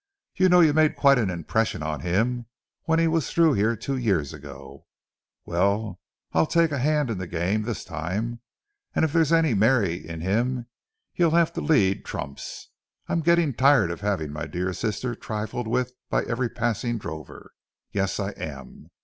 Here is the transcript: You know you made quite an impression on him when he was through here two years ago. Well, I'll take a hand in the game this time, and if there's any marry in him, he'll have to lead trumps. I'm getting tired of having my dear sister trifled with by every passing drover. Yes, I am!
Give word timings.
You 0.35 0.49
know 0.49 0.61
you 0.61 0.73
made 0.73 0.95
quite 0.95 1.19
an 1.19 1.29
impression 1.29 1.83
on 1.83 1.99
him 1.99 2.47
when 2.85 2.97
he 2.97 3.07
was 3.07 3.29
through 3.29 3.53
here 3.53 3.75
two 3.75 3.95
years 3.97 4.33
ago. 4.33 4.87
Well, 5.45 5.99
I'll 6.33 6.47
take 6.47 6.71
a 6.71 6.79
hand 6.79 7.11
in 7.11 7.19
the 7.19 7.27
game 7.27 7.61
this 7.61 7.85
time, 7.85 8.39
and 8.95 9.05
if 9.05 9.13
there's 9.13 9.31
any 9.31 9.53
marry 9.53 10.09
in 10.09 10.21
him, 10.21 10.65
he'll 11.13 11.29
have 11.37 11.53
to 11.53 11.61
lead 11.61 12.03
trumps. 12.03 12.69
I'm 13.07 13.21
getting 13.21 13.53
tired 13.53 13.91
of 13.91 14.01
having 14.01 14.33
my 14.33 14.47
dear 14.47 14.73
sister 14.73 15.13
trifled 15.13 15.67
with 15.67 15.93
by 16.09 16.23
every 16.23 16.49
passing 16.49 16.97
drover. 16.97 17.51
Yes, 17.91 18.19
I 18.19 18.31
am! 18.31 18.89